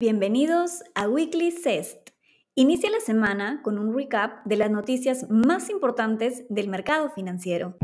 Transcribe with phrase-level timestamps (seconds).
[0.00, 2.10] Bienvenidos a Weekly CEST.
[2.54, 7.76] Inicia la semana con un recap de las noticias más importantes del mercado financiero.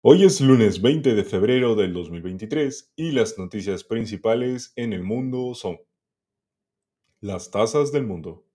[0.00, 5.52] Hoy es lunes 20 de febrero del 2023 y las noticias principales en el mundo
[5.54, 5.76] son
[7.20, 8.46] las tasas del mundo.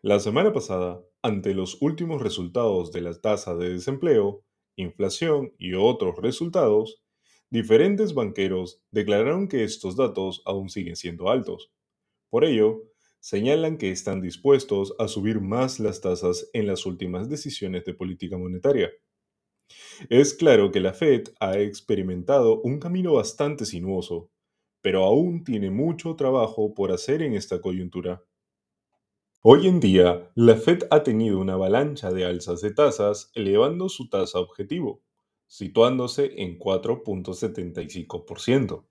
[0.00, 4.42] La semana pasada, ante los últimos resultados de la tasa de desempleo,
[4.74, 7.02] inflación y otros resultados,
[7.50, 11.72] Diferentes banqueros declararon que estos datos aún siguen siendo altos.
[12.28, 12.82] Por ello,
[13.20, 18.36] señalan que están dispuestos a subir más las tasas en las últimas decisiones de política
[18.36, 18.90] monetaria.
[20.10, 24.30] Es claro que la Fed ha experimentado un camino bastante sinuoso,
[24.82, 28.22] pero aún tiene mucho trabajo por hacer en esta coyuntura.
[29.40, 34.10] Hoy en día, la Fed ha tenido una avalancha de alzas de tasas, elevando su
[34.10, 35.02] tasa objetivo
[35.48, 38.84] situándose en 4.75%.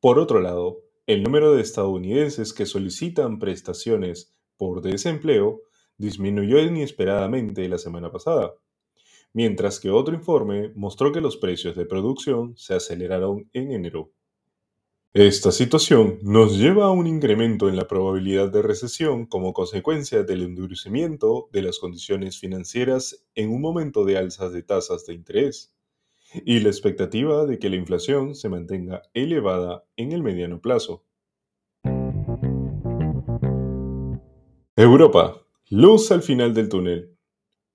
[0.00, 5.62] Por otro lado, el número de estadounidenses que solicitan prestaciones por desempleo
[5.96, 8.54] disminuyó inesperadamente la semana pasada,
[9.32, 14.12] mientras que otro informe mostró que los precios de producción se aceleraron en enero.
[15.12, 20.42] Esta situación nos lleva a un incremento en la probabilidad de recesión como consecuencia del
[20.42, 25.74] endurecimiento de las condiciones financieras en un momento de alzas de tasas de interés
[26.44, 31.04] y la expectativa de que la inflación se mantenga elevada en el mediano plazo.
[34.76, 35.44] Europa.
[35.70, 37.18] Luz al final del túnel.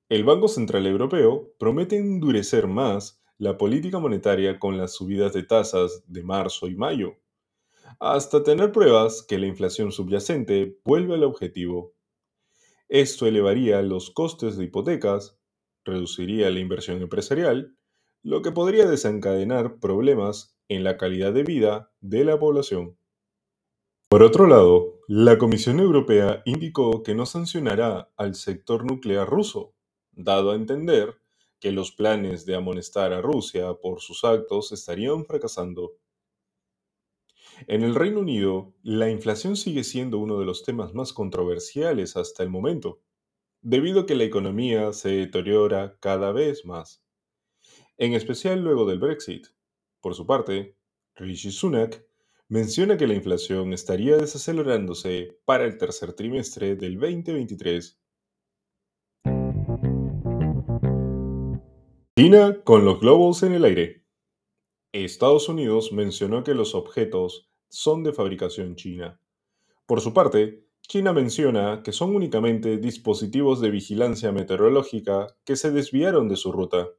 [0.07, 6.01] El Banco Central Europeo promete endurecer más la política monetaria con las subidas de tasas
[6.07, 7.17] de marzo y mayo
[7.99, 11.93] hasta tener pruebas que la inflación subyacente vuelve al objetivo.
[12.87, 15.39] Esto elevaría los costes de hipotecas,
[15.83, 17.75] reduciría la inversión empresarial,
[18.23, 22.97] lo que podría desencadenar problemas en la calidad de vida de la población.
[24.09, 29.75] Por otro lado, la Comisión Europea indicó que no sancionará al sector nuclear ruso,
[30.11, 31.15] dado a entender
[31.59, 35.93] que los planes de amonestar a Rusia por sus actos estarían fracasando.
[37.67, 42.43] En el Reino Unido, la inflación sigue siendo uno de los temas más controversiales hasta
[42.43, 43.01] el momento,
[43.61, 47.03] debido a que la economía se deteriora cada vez más,
[47.97, 49.47] en especial luego del Brexit.
[50.01, 50.77] Por su parte,
[51.15, 52.05] Rishi Sunak
[52.47, 57.99] menciona que la inflación estaría desacelerándose para el tercer trimestre del 2023.
[62.17, 64.04] China con los globos en el aire.
[65.03, 69.19] Estados Unidos mencionó que los objetos son de fabricación china.
[69.85, 76.29] Por su parte, China menciona que son únicamente dispositivos de vigilancia meteorológica que se desviaron
[76.29, 76.89] de su ruta.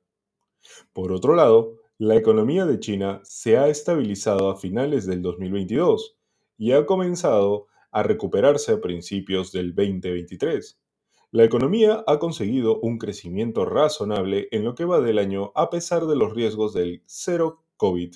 [0.92, 6.18] Por otro lado, la economía de China se ha estabilizado a finales del 2022
[6.58, 10.78] y ha comenzado a recuperarse a principios del 2023.
[11.30, 16.06] La economía ha conseguido un crecimiento razonable en lo que va del año a pesar
[16.06, 18.14] de los riesgos del cero COVID.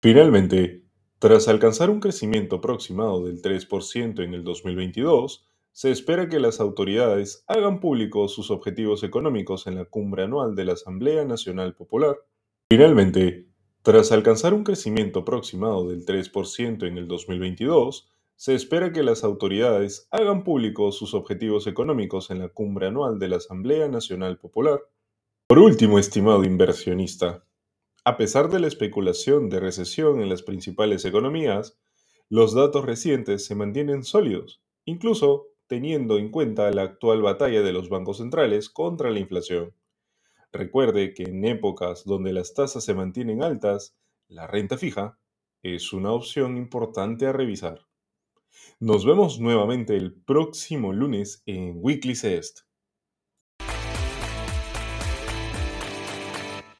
[0.00, 0.84] Finalmente,
[1.18, 7.44] tras alcanzar un crecimiento aproximado del 3% en el 2022, se espera que las autoridades
[7.46, 12.16] hagan públicos sus objetivos económicos en la cumbre anual de la Asamblea Nacional Popular.
[12.68, 13.46] Finalmente,
[13.82, 20.08] tras alcanzar un crecimiento aproximado del 3% en el 2022, se espera que las autoridades
[20.10, 24.80] hagan públicos sus objetivos económicos en la cumbre anual de la Asamblea Nacional Popular.
[25.46, 27.44] Por último, estimado inversionista,
[28.04, 31.78] a pesar de la especulación de recesión en las principales economías,
[32.28, 37.88] los datos recientes se mantienen sólidos, incluso teniendo en cuenta la actual batalla de los
[37.88, 39.74] bancos centrales contra la inflación.
[40.52, 43.96] Recuerde que en épocas donde las tasas se mantienen altas,
[44.28, 45.18] la renta fija
[45.62, 47.86] es una opción importante a revisar.
[48.80, 52.60] Nos vemos nuevamente el próximo lunes en Weekly Cest.